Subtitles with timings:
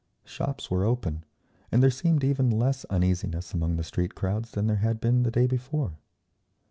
[0.25, 1.25] Shops were open,
[1.71, 5.29] and there seemed even less uneasiness among the street crowds than there had been the
[5.29, 5.99] day before.